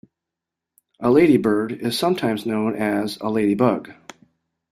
[0.99, 3.93] A ladybird is sometimes known as a ladybug